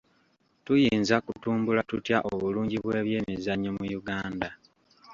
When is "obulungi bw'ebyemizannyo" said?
2.31-3.71